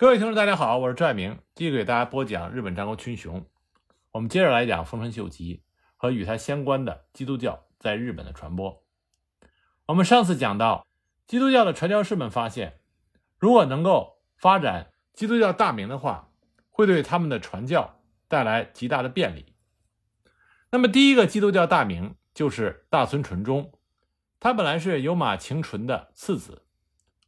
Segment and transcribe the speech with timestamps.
[0.00, 3.44] 各位听众，大家好，我是赵爱明，继续给大家播讲日本战国群雄。
[4.12, 5.62] 我们接着来讲丰臣秀吉
[5.98, 8.82] 和与他相关的基督教在日本的传播。
[9.84, 10.86] 我们上次讲到，
[11.26, 12.80] 基督教的传教士们发现，
[13.36, 16.30] 如果能够发展基督教大名的话，
[16.70, 19.54] 会对他们的传教带来极大的便利。
[20.70, 23.70] 那么，第一个基督教大名就是大村纯忠，
[24.40, 26.64] 他本来是有马晴纯的次子。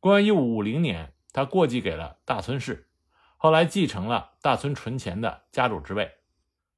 [0.00, 1.12] 公元一五五零年。
[1.32, 2.88] 他过继给了大村氏，
[3.36, 6.12] 后来继承了大村纯前的家主之位。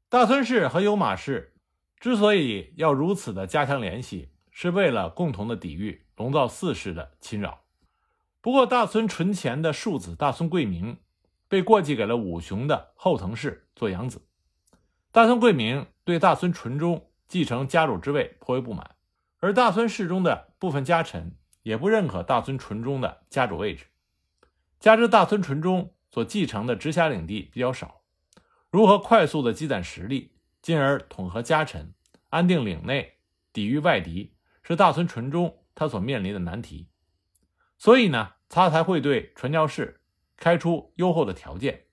[0.08, 1.56] 大村氏和有马氏
[1.98, 7.64] 之所以要如此的加强联系，是为了共同的抵御龙造四世的侵扰。
[8.40, 10.98] 不过，大村纯前的庶子大村贵明
[11.48, 14.28] 被过继给了武雄的后藤氏做养子。
[15.10, 18.94] 大村贵明对大村纯忠继承家主之位颇为不满，
[19.40, 23.86] 而大村氏中的部分家臣也不认可大村纯忠的家主位置。
[24.84, 28.02] 加之大村纯忠所继承的直辖领地比较少，
[28.70, 31.94] 如何快速的积攒实力，进而统合家臣，
[32.28, 33.14] 安定领内，
[33.50, 36.90] 抵御外敌，是大村纯忠他所面临的难题。
[37.78, 40.02] 所以呢，他才会对传教士
[40.36, 41.86] 开出优厚的条件，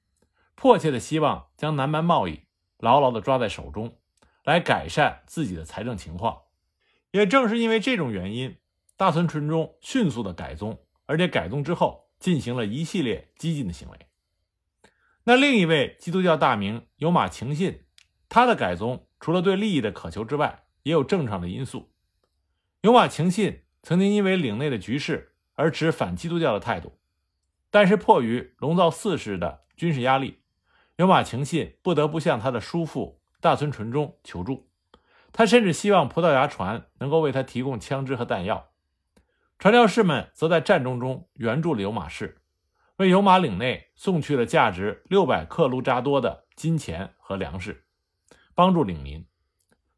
[0.55, 2.41] 迫切的希望将南蛮贸易
[2.77, 3.99] 牢牢的抓在手中，
[4.43, 6.41] 来改善自己的财政情况。
[7.11, 8.57] 也正是因为这种原因，
[8.97, 12.00] 大村纯忠迅速的改宗，而且改宗之后。
[12.21, 13.99] 进行了一系列激进的行为。
[15.25, 17.83] 那另一位基督教大名有马晴信，
[18.29, 21.91] 他的改宗除了对利益的渴求之外，也有正常的因素。
[22.81, 26.97] 有马晴信曾经因为领内的局势而持反基督教的态度，
[27.69, 30.39] 但是迫于龙造四世的军事压力，
[30.95, 34.69] 有马晴信不得不向他的叔父大村纯忠求助。
[35.31, 38.70] 他甚至希望葡萄牙船能够为他提供枪支和弹药。
[39.61, 42.41] 传教士们则在战争中援助了有马氏，
[42.95, 47.85] 为有马领内送去了价值六百克卢扎多的金钱和粮食，
[48.55, 49.23] 帮助领民。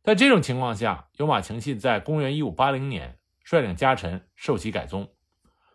[0.04, 5.14] 在这种情况下，有马情信在公元一五八零年率领家臣受洗改宗。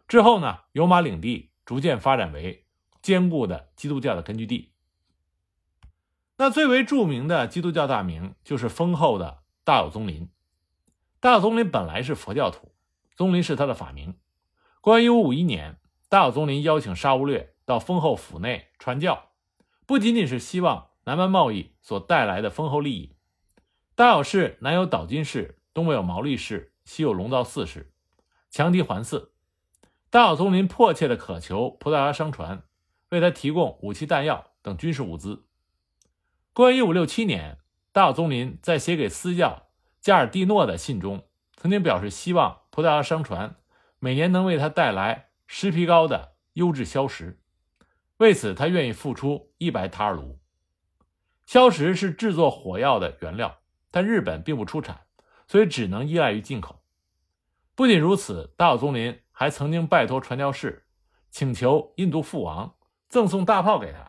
[0.06, 2.66] 之后呢，有马领地逐渐发展为
[3.00, 4.74] 坚固的基督教的根据地。
[6.36, 10.28] 那最为著名的基督教大名就是丰厚的大有宗麟。
[11.20, 12.74] 大有宗麟本来是佛教徒。
[13.18, 14.14] 宗林是他的法名。
[14.80, 19.30] 公元一五五一年，大友宗麟邀请沙乌略到丰后府内传教，
[19.86, 23.16] 不仅仅是希望南蛮贸易所带来的丰厚利益。
[23.96, 27.92] 大友氏南有岛津氏，东北有毛利氏，西有龙造四世，
[28.50, 29.30] 强敌环伺。
[30.10, 32.62] 大友宗麟迫切的渴求葡萄牙商船
[33.08, 35.44] 为他提供武器弹药等军事物资。
[36.52, 37.58] 公元一五六七年，
[37.90, 39.66] 大友宗麟在写给私教
[40.00, 41.24] 加尔蒂诺的信中，
[41.56, 42.60] 曾经表示希望。
[42.78, 43.56] 葡萄牙商船
[43.98, 47.40] 每年能为他带来石皮高的优质硝石，
[48.18, 50.38] 为此他愿意付出一百塔尔卢。
[51.44, 53.58] 硝石是制作火药的原料，
[53.90, 55.00] 但日本并不出产，
[55.48, 56.80] 所以只能依赖于进口。
[57.74, 60.86] 不仅如此，大友宗麟还曾经拜托传教士，
[61.32, 62.76] 请求印度父王
[63.08, 64.08] 赠送大炮给他。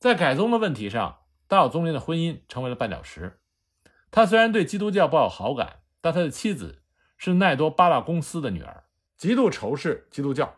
[0.00, 3.38] 在改宗的问题上，大友宗麟的婚姻成为了绊脚石。
[4.10, 6.82] 他虽然对基督教抱有好感，但他的妻子。
[7.16, 8.84] 是奈多巴拉公司的女儿，
[9.16, 10.56] 极度仇视基督教，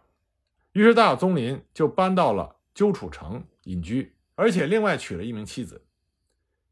[0.72, 5.84] 于是大友宗林就搬到了鸠楚城隐居，而且另外娶了一名妻子。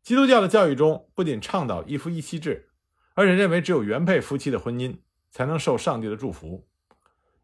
[0.02, 2.68] 基督教的教育中不仅倡导一夫一妻制，
[3.14, 4.98] 而且认为只有原配夫妻的婚姻
[5.30, 6.68] 才能受上帝的祝福。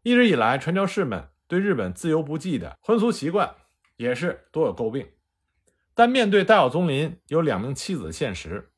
[0.01, 3.55] 一直以来，传教士们对日本自由不羁的婚俗习惯
[3.97, 5.07] 也是多有诟病。
[5.93, 8.71] 但面对大友宗林有两名妻子的现实，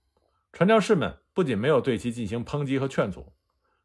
[0.52, 3.34] 传教士们不仅没有对其进行抨击和劝阻。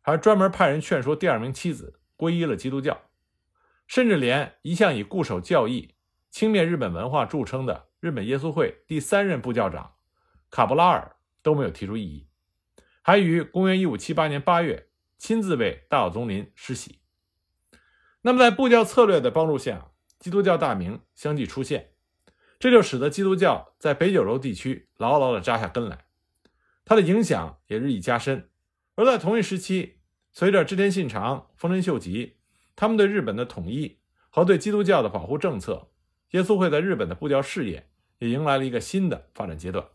[0.02, 3.02] 还专门派人劝说第二名妻子皈依了基督教，
[3.86, 5.94] 甚至连一向以固守教义、
[6.30, 9.94] 轻蔑日本文化著称的日本耶稣会第三任部教长
[10.50, 12.28] 卡布拉尔都没有提出异议，
[13.02, 17.00] 还于公元一五七八年八月亲自为大岛宗麟施洗。
[18.22, 21.92] 那么，在布教策略的帮助下，基督教大名相继出现，
[22.58, 26.04] 这就使得基督教在北九州地区牢牢地扎下根来，
[26.84, 28.49] 它的影响也日益加深。
[29.00, 30.00] 而在同一时期，
[30.30, 32.36] 随着织田信长、丰臣秀吉
[32.76, 33.98] 他们对日本的统一
[34.28, 35.88] 和对基督教的保护政策，
[36.32, 37.88] 耶稣会在日本的布教事业
[38.18, 39.86] 也迎来了一个新的发展阶段。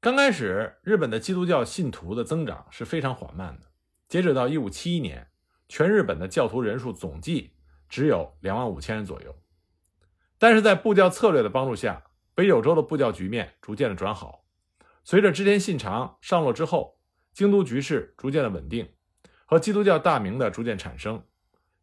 [0.00, 3.66] 刚开始，日本的基督教信徒的增长是非常缓慢的。
[4.08, 5.28] 截止到1571年，
[5.68, 7.52] 全日本的教徒人数总计
[7.90, 9.36] 只有2万五千人左右。
[10.38, 14.46] 但是在布教策略的帮助下，北九州的布教局面逐渐的转好。
[15.04, 16.95] 随着织田信长上落之后，
[17.36, 18.88] 京都局势逐渐的稳定，
[19.44, 21.22] 和基督教大名的逐渐产生，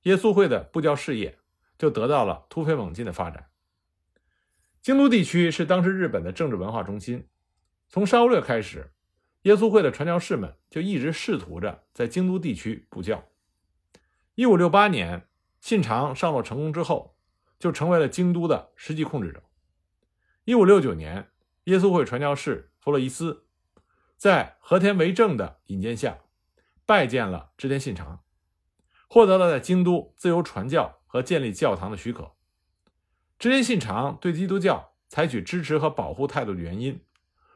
[0.01, 1.37] 耶稣会的布教事业
[1.77, 3.51] 就得到了突飞猛进的发展。
[4.81, 7.27] 京都地区是当时日本的政治文化中心，
[7.87, 8.93] 从沙悟略开始，
[9.43, 13.23] 耶稣会的传教士们就一直试图着在京都地区布教。
[14.33, 15.27] 一五六八年，
[15.61, 17.15] 信长上洛成功之后，
[17.59, 19.43] 就成为了京都的实际控制者。
[20.45, 21.29] 一五六九年，
[21.65, 23.45] 耶稣会传教士弗洛伊斯
[24.23, 26.19] 在和田为政的引荐下，
[26.85, 28.23] 拜见了织田信长，
[29.09, 32.31] 获得了在京都自由传教和建立教堂的许可。
[33.37, 37.01] 织田信长对基督教采取支持和保护态度的原因，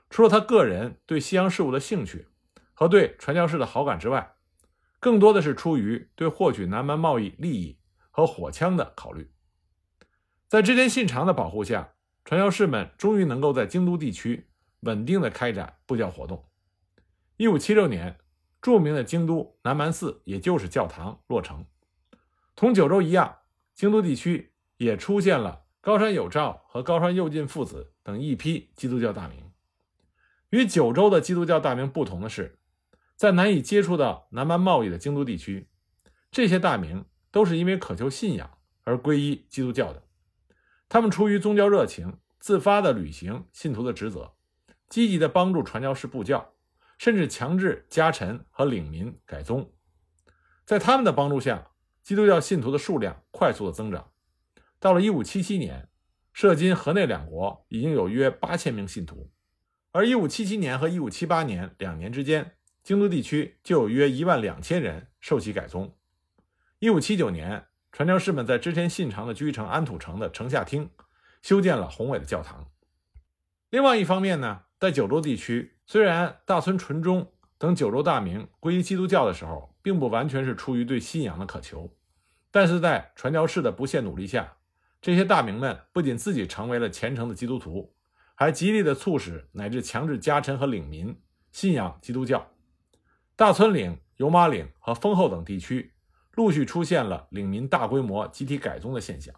[0.10, 2.28] 除了他个人对西洋事物的兴趣
[2.74, 4.36] 和对传教士的好感之外，
[5.00, 7.80] 更多的是出于对获取南蛮贸易利益
[8.12, 9.32] 和火枪的考虑。
[10.50, 11.94] 在织田信长的保护下，
[12.26, 14.50] 传教士们终于能够在京都地区
[14.82, 16.44] 稳定的开展布教活动。
[17.38, 18.18] 一五七六年，
[18.64, 21.68] 著名的京都南蛮寺，也就是教堂落成。
[22.56, 23.38] 同九州一样，
[23.76, 25.66] 京都地区也出现了。
[25.80, 29.52] 高山有照和高山右近父子等一批基督教大名。
[30.50, 32.58] 与九州的基督教大名不同的是，
[33.16, 35.70] 在难以接触到南蛮贸易的京都地区，
[36.32, 40.02] 这些大名都是因为渴求信仰而皈依基督教的。
[40.90, 44.34] 他们出于宗教热情，自发地履行信徒的职责，
[44.90, 46.54] 积极地帮助传教士布教，
[46.98, 49.72] 甚至强制家臣和领民改宗。
[50.66, 51.72] 在他们的帮助下，
[52.04, 54.12] 基督教信徒的数量快速的增长。
[54.80, 55.90] 到了1577年，
[56.34, 59.32] 涉金、河内两国已经有约八千名信徒，
[59.92, 65.98] 而1577年和1578年两年之间，京都地区就有约一万两千人受洗改宗。
[66.82, 70.92] 1579年，传教士们在织田信长的居城安土城的城下町
[71.42, 72.70] 修建了宏伟的教堂。
[73.72, 81.92] 另外一方面呢，在九州地区，虽然大村纯忠等九州大名皈依基督教的时候，并不完全是出于对信仰的渴求，
[82.52, 84.58] 但是在传教士的不懈努力下，
[85.02, 87.96] 这些大名们不仅自己成为了虔诚的基督徒，
[88.36, 91.20] 还极力的促使乃至强制家臣和领民
[91.52, 92.52] 信仰基督教。
[93.36, 95.94] 大村岭、油马岭和丰后等地区
[96.34, 99.34] 陆续出现了领民大规模集体改宗的现象。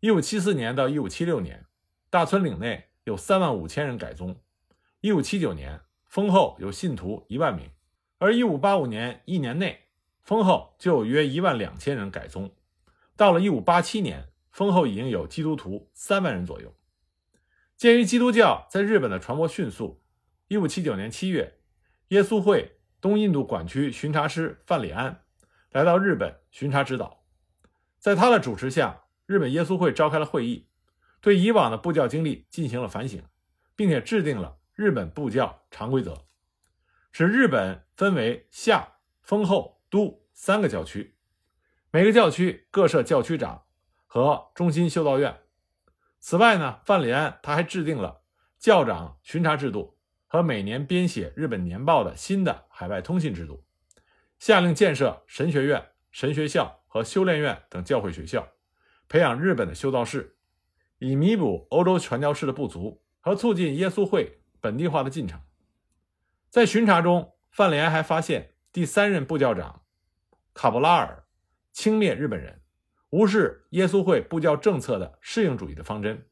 [0.00, 1.66] 一五七四年到一五七六年，
[2.08, 4.34] 大村岭内有三万五千人改宗；
[5.00, 7.70] 一五七九年，丰后有信徒一万名；
[8.18, 9.86] 而一五八五年一年内，
[10.22, 12.52] 丰后就有约一万两千人改宗。
[13.16, 14.28] 到了一五八七年。
[14.50, 16.74] 丰后已经有基督徒三万人左右。
[17.76, 20.02] 鉴于基督教在日本的传播迅速
[20.48, 21.60] ，1579年7月，
[22.08, 25.22] 耶稣会东印度管区巡查师范里安
[25.70, 27.22] 来到日本巡查指导。
[28.00, 30.66] 在他的主持下，日本耶稣会召开了会议，
[31.20, 33.22] 对以往的布教经历进行了反省，
[33.74, 36.26] 并且制定了日本布教常规则，
[37.12, 41.16] 使日本分为下、丰后、都三个教区，
[41.90, 43.64] 每个教区各设教区长。
[44.10, 45.40] 和中心修道院。
[46.18, 48.22] 此外呢，范里安他还制定了
[48.58, 53.62] 教长巡查制度和每年编写日本年报的新的海外通信制度，
[54.38, 58.48] 下令建设神学院、神学校和修炼院等教会学校，
[59.10, 60.37] 培养日本的修道士，
[60.98, 65.40] 以弥补欧洲传教士的不足和促进耶稣会本地化的进程。
[66.50, 69.82] 在巡查中，范里安还发现第三任部教长
[70.54, 71.24] 卡布拉尔
[71.72, 72.62] 轻蔑日本人。
[73.10, 76.26] 无视耶稣会布教政策的适应主义的方针，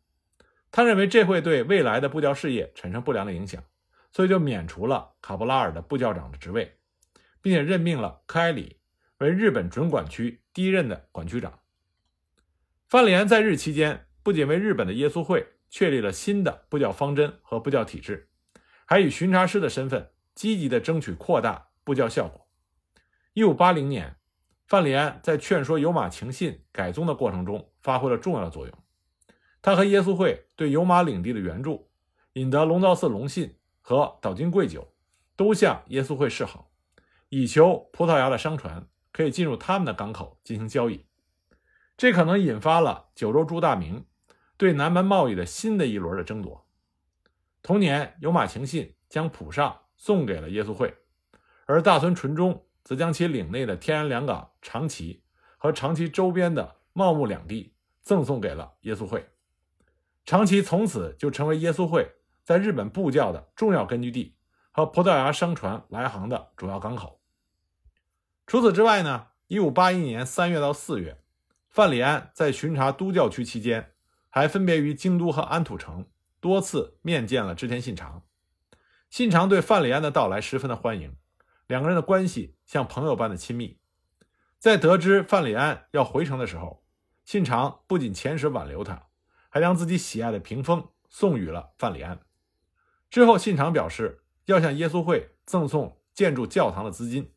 [0.70, 3.64] 他认为这会对未来的布教事业产生不良的影响，
[4.12, 6.76] 所以就免除了卡布拉尔的布教长的职位，
[7.40, 8.78] 并且任命了科埃里
[9.18, 11.60] 为日本准管区第一任的管区长。
[12.86, 18.28] 范里安在日期间不仅为日本的耶稣会确立了新的布教方针和布教体制，
[18.84, 22.48] 还以巡查师的身份积极地争取扩大布教效果。
[23.34, 24.16] 一五八零年。
[24.66, 28.76] 范里安在劝说有马情信改宗的过程中发挥了重要的作用。
[29.62, 31.88] 他和耶稣会对有马领地的援助，
[32.32, 34.92] 引得龙造寺隆信和岛津贵久
[35.36, 36.72] 都向耶稣会示好，
[37.28, 41.06] 以求葡萄牙的商船可以进入他们的港口进行交易。
[41.96, 44.04] 这可能引发了九州诸大名
[44.56, 46.66] 对南蛮贸易的新的一轮的争夺。
[47.62, 50.94] 同年，有马晴信将浦上送给了耶稣会，
[51.66, 52.62] 而大村纯忠。
[52.86, 55.24] 则将其领内的天然良港长崎
[55.58, 59.28] 和长崎周边的茂木两地赠送给了耶稣会，
[60.24, 62.08] 长崎从此就成为耶稣会
[62.44, 64.36] 在日本布教的重要根据地
[64.70, 67.20] 和葡萄牙商船来航的主要港口。
[68.46, 71.20] 除此之外呢，一五八一年三月到四月，
[71.68, 73.94] 范里安在巡查都教区期间，
[74.36, 76.04] 还分别于京都和安土城
[76.40, 78.22] 多次面见了织田信长，
[79.08, 81.16] 信长对范里安的到来十分的欢迎。
[81.66, 83.78] 两个人的关系像朋友般的亲密。
[84.58, 86.84] 在得知范里安要回城的时候，
[87.24, 89.06] 信长不仅遣使挽留他，
[89.48, 92.20] 还将自己喜爱的屏风送予了范里安。
[93.08, 97.32] 之后，信长表示要向耶稣会赠送建筑教堂的资金，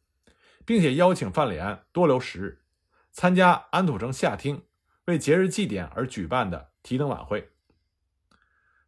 [0.66, 2.62] 并且邀请范里安多留十日，
[3.10, 4.66] 参加安土城下町
[5.06, 7.52] 为节日祭典而举办的提灯晚会。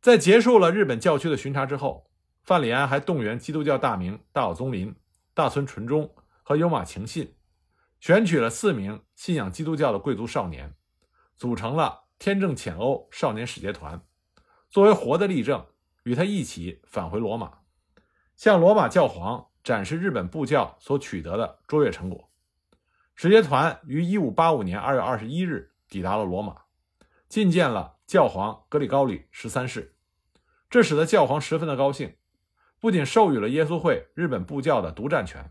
[0.01, 2.09] 在结束了日本教区的巡查之后，
[2.43, 4.95] 范里安还动员基督教大名大岛宗林、
[5.33, 7.35] 大村纯忠和有马晴信，
[7.99, 10.75] 选取了四名信仰基督教的贵族少年，
[11.35, 14.01] 组成了天正遣欧少年使节团，
[14.69, 15.65] 作为活的例证。
[16.03, 17.59] 与他一起返回罗马，
[18.35, 22.31] 向罗马教皇展示日本布教所取得的卓越成果。
[23.13, 26.60] 使节团于1585年2月21日抵达了罗马，
[27.31, 29.95] 觐见了教皇格里高里十三世。
[30.69, 32.17] 这使得教皇十分的高兴，
[32.77, 35.49] 不仅授予了耶稣会日本布教的独占权，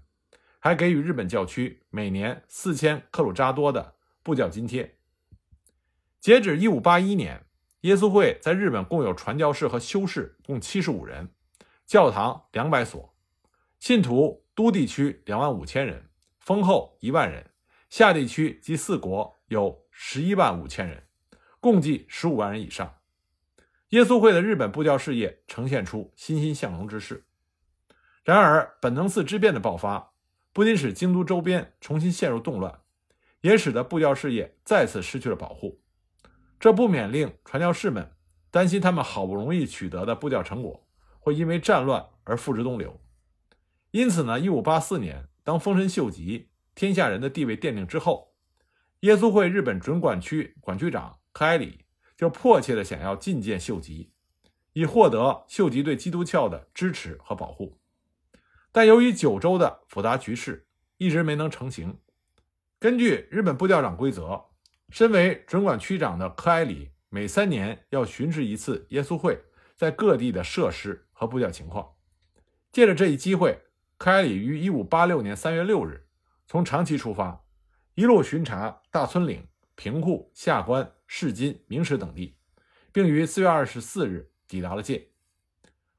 [0.58, 4.99] 还给予日本教区每年四千克鲁扎多的布教津贴。
[6.20, 7.46] 截止1581年。
[7.84, 11.30] 耶稣会在日本共有传教士和修士共七十五人，
[11.87, 13.16] 教堂两百所，
[13.78, 16.10] 信徒都地区两万五千人，
[16.40, 17.52] 丰后一万人，
[17.88, 21.04] 下地区及四国有十一万五千人，
[21.60, 22.96] 共计十五万人以上。
[23.90, 27.26] 耶稣会的日本布教事业呈现出欣欣向荣之势。
[28.24, 30.12] 然而，本能寺之变的爆发，
[30.52, 32.80] 不仅使京都周边重新陷入动乱，
[33.40, 35.80] 也使得布教事业再次失去了保护。
[36.58, 38.12] 这不免令传教士们
[38.50, 40.86] 担心，他们好不容易取得的布教成果
[41.18, 43.00] 会因为战乱而付之东流。
[43.90, 48.34] 因此呢，一五八四年，当丰臣秀吉天下人的地位奠定之后，
[49.00, 51.84] 耶稣会日本准管区管区长柯埃里
[52.16, 54.12] 就迫切地想要觐见秀吉，
[54.72, 57.80] 以获得秀吉对基督教的支持和保护。
[58.72, 61.99] 但由于九州的复杂局势一直没能成型，
[62.78, 64.46] 根据日本布教长规则。
[64.92, 69.40] 身为准管区长的柯埃里，每三年要巡视一次耶稣会
[69.76, 71.94] 在各地的设施和布教情况。
[72.72, 73.56] 借着这一机会，
[73.96, 76.08] 柯埃里于1586年3月6日
[76.49, 77.44] 从长崎出发，
[77.94, 79.46] 一路巡查大村岭、
[79.76, 82.36] 平户、下关、市津、明石等地，
[82.92, 85.08] 并于4月24日抵达了界。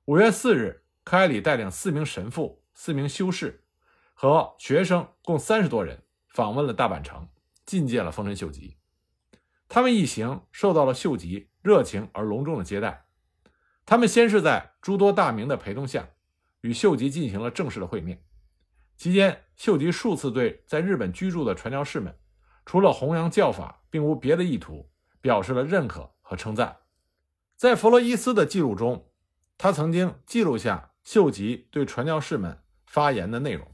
[0.06, 3.66] 5月4日，柯埃里带领四名神父、四名修士
[4.14, 7.28] 和学生共三十多人访问了大阪城，
[7.68, 8.78] 觐见了丰臣秀吉。
[9.68, 13.06] 他们一行受到了秀吉热情而隆重的接待。
[13.86, 16.08] 他们先是在诸多大名的陪同下，
[16.62, 18.24] 与秀吉进行了正式的会面。
[18.96, 22.18] 期间，秀吉数次对在日本居住的传教士们，
[22.66, 24.90] 除了弘扬教法，并无别的意图，
[25.22, 26.78] 表示了认可和称赞。
[27.56, 29.08] 在弗洛伊斯的记录中，
[29.58, 33.68] 他曾经记录下秀吉对传教士们发言的内容。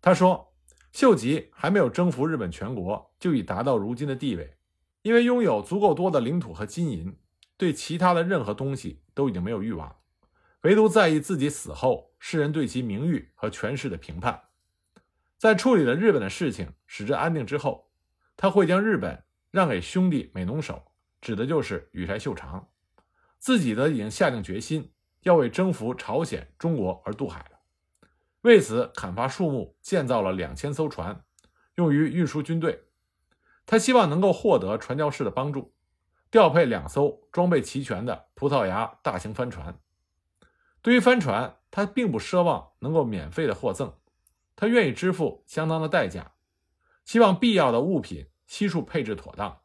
[0.00, 0.54] 他说
[0.92, 4.56] ：“秀吉还没有征服日本全国，就已达到如今的地位。”
[5.02, 7.18] 因为拥有足够多的领土和金银，
[7.56, 9.96] 对其他的任何东西都已经没有欲望，
[10.60, 14.44] 唯独在意自己死后世人对其名誉和权势的评判。
[15.38, 17.90] 在处理了日本的事情，使之安定之后，
[18.36, 20.82] 他会将日本让给兄弟美浓守，
[21.20, 22.68] 指的就是羽柴秀长。
[23.38, 27.44] 自己呢已经下定决心要为征服朝鲜、中国而渡海，
[28.40, 31.24] 为此砍伐树木，建造了两千艘船，
[31.74, 32.84] 用于运输军队。
[33.66, 35.74] 他希望能够获得传教士的帮助，
[36.30, 39.78] 调配两艘装备齐全的葡萄牙大型帆船。
[40.80, 43.94] 对于帆船，他并不奢望能够免费的获赠，
[44.56, 46.32] 他愿意支付相当的代价，
[47.04, 49.62] 希望必要的物品悉数配置妥当，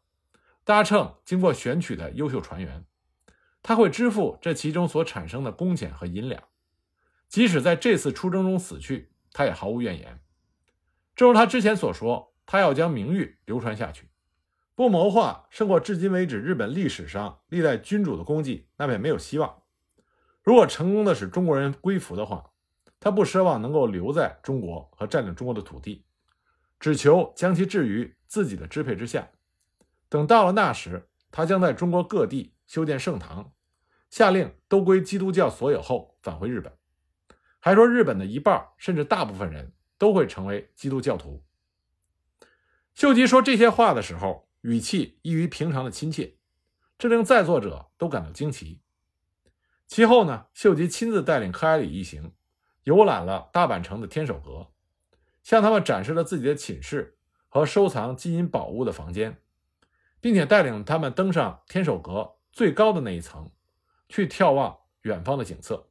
[0.64, 2.86] 搭乘经过选取的优秀船员。
[3.62, 6.42] 他会支付这其中所产生的工钱和银两，
[7.28, 10.22] 即使在这次出征中死去，他也毫无怨言。
[11.18, 12.34] 正如他之前所说。
[12.50, 14.10] 他要将名誉流传下去，
[14.74, 19.64] 不谋划胜过至今为止日本历史上历代君主的功绩，那便没有希望。
[20.44, 22.52] 如果成功的使中国人归服的话，
[23.02, 26.06] 他不奢望能够留在中国和占领中国的土地，
[26.80, 29.30] 只求将其置于自己的支配之下。
[30.10, 33.54] 等到了那时，他将在中国各地修建圣堂，
[34.10, 36.78] 下令都归基督教所有后返回日本，
[37.60, 41.44] 还说日本的一半甚至大部分人都会成为基督教徒。
[42.94, 46.38] 秀吉说这些话的时候，语气异于平常的亲切，
[46.98, 48.82] 这令在座者都感到惊奇。
[49.86, 52.34] 其后呢，秀吉亲自带领克埃里一行
[52.84, 54.72] 游览了大阪城的天守阁，
[55.44, 57.17] 向他们展示了自己的寝室
[57.58, 59.38] 和收藏金银宝物的房间，
[60.22, 63.52] 并且带领他们登上天守阁最高的那一层，
[64.08, 65.88] 去眺望远方的景色，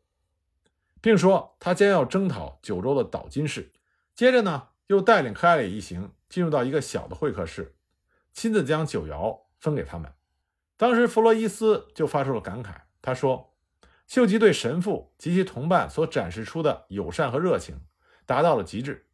[1.01, 3.73] 并说他将要征讨九州的岛津氏。
[4.15, 6.13] 接着呢，又带领克莱里一行。
[6.29, 7.77] 进入到一个小的会客室，
[8.33, 10.13] 亲自将酒肴分给他们。
[10.77, 13.55] 当时弗洛伊斯就发出了感慨，他说
[14.09, 17.77] ：“秀吉对神父及其同伴所展示出的友善和热情
[18.27, 19.07] 达到了极致。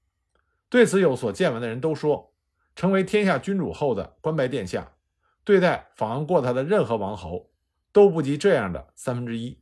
[0.71, 2.32] 对此有所见闻的人都说，
[2.75, 4.97] 成为天下君主后的关拜殿下，
[5.45, 7.51] 对待访问过他的任何王侯
[7.93, 9.61] 都不及这样的三分之一。”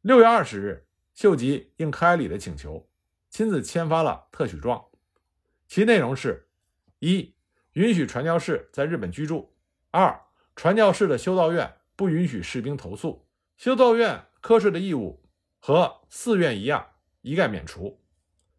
[0.00, 2.88] 六月二十日，秀吉应柯埃里的请求，
[3.28, 4.86] 亲自签发了特许状，
[5.66, 6.48] 其内容是：
[7.00, 7.34] 一、
[7.72, 9.52] 允许传教士在日本居住；
[9.90, 10.20] 二、
[10.54, 18.00] 传教士的修道院不允许士兵投诉，修道院科税的义务和寺院一样，一概免除；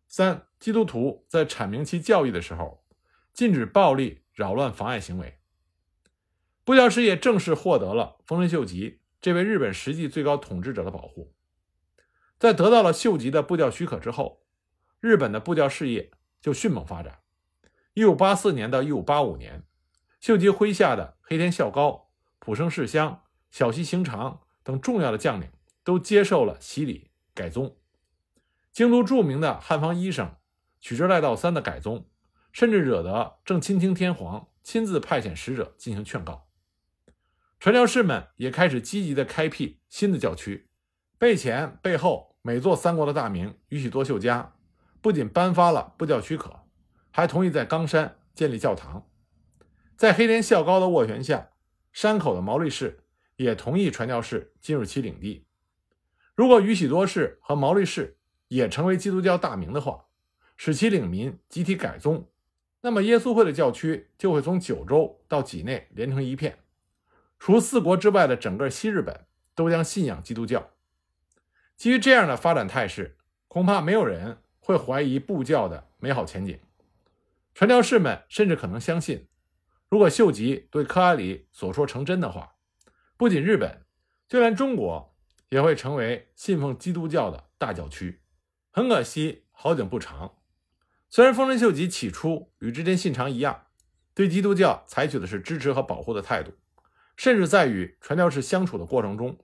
[0.08, 2.78] 三、基督徒在阐明其教义的时候，
[3.39, 5.39] 禁止暴力扰乱妨碍行为。
[6.65, 11.34] 布教事业正式获得了丰臣秀吉这位日本实际最高统治者的保护。
[12.38, 14.41] 在得到了秀吉的布教许可之后，
[15.00, 17.19] 日本的布教事业就迅猛发展。
[17.93, 19.63] 一五八四年到一五八五年，
[20.19, 25.50] 秀吉麾下的黑田孝高、浦生世香、小西行长等重要的将领
[25.86, 27.77] 都接受了洗礼改宗。
[28.74, 30.36] 京都著名的汉方医生
[30.81, 32.05] 取之赖道三的改宗，
[32.51, 36.48] 甚至惹得正亲听天皇亲自派遣使者进行劝告。
[37.60, 40.70] 传教士们也开始积极地开辟新的教区，
[41.18, 42.29] 背前背后。
[42.41, 44.56] 每座三国的大名宇喜多秀家
[45.01, 46.62] 不仅颁发了布教许可，
[47.12, 49.06] 还同意在冈山建立教堂。
[49.98, 51.50] 在黑田孝高的斡旋下，
[51.91, 53.03] 山口的毛利氏
[53.36, 55.48] 也同意传教士进入其领地。
[56.34, 60.06] 如果宇喜多氏和毛利氏也成为基督教大名的话，
[60.56, 62.32] 使其领民集体改宗，
[62.81, 66.59] 那么耶稣会的教区就会从九州到畿内连成一片，
[67.38, 70.71] 除四国之外的整个西日本都将信仰基督教。
[71.75, 73.17] 基于这样的发展态势，
[73.48, 76.59] 恐怕没有人会怀疑布教的美好前景。
[77.53, 79.27] 传教士们甚至可能相信，
[79.89, 82.55] 如果秀吉对克阿里所说成真的话，
[83.17, 83.81] 不仅日本，
[84.29, 85.13] 就连中国
[85.50, 88.22] 也会成为信奉基督教的大教区。
[88.72, 90.38] 很可惜，好景不长。
[91.09, 93.65] 虽然丰臣秀吉起初与织田信长一样，
[94.13, 96.53] 对基督教采取的是支持和保护的态度，
[97.17, 99.39] 甚至在与传教士相处的过程中，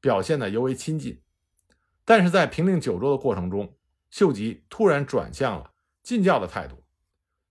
[0.00, 1.20] 表现得尤为亲近。
[2.06, 3.76] 但是在平定九州的过程中，
[4.10, 6.82] 秀吉突然转向了禁教的态度。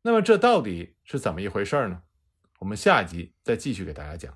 [0.01, 2.01] 那么这到底是怎么一回事呢？
[2.58, 4.36] 我们下一集再继续给大家讲。